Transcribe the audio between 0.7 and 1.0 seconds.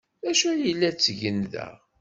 la